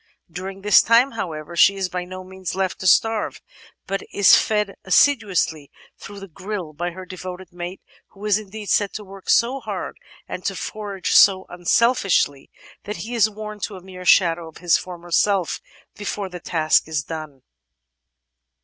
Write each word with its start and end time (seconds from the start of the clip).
During 0.31 0.63
this 0.63 0.81
time, 0.81 1.11
however, 1.11 1.55
she 1.55 1.75
is 1.75 1.87
by 1.87 2.05
no 2.05 2.23
means 2.23 2.55
left 2.55 2.79
to 2.79 2.87
starve, 2.87 3.39
but 3.85 4.01
is 4.11 4.35
fed 4.35 4.73
assiduously 4.83 5.69
through 5.95 6.19
the 6.19 6.27
"grille" 6.27 6.73
by 6.73 6.89
her 6.89 7.05
devoted 7.05 7.53
mate, 7.53 7.81
who 8.07 8.25
is 8.25 8.39
indeed 8.39 8.69
said 8.71 8.93
to 8.93 9.03
work 9.03 9.29
so 9.29 9.59
hard 9.59 9.99
and 10.27 10.43
to 10.45 10.55
forage 10.55 11.11
so 11.11 11.45
unselfishly 11.49 12.49
that 12.85 12.97
he 13.05 13.13
is 13.13 13.29
worn 13.29 13.59
to 13.59 13.75
a 13.75 13.83
mere 13.83 14.03
shadow 14.03 14.47
of 14.47 14.57
his 14.57 14.75
former 14.75 15.11
self 15.11 15.61
before 15.95 16.29
the 16.29 16.39
task 16.39 16.87
is 16.87 17.03
done. 17.03 17.43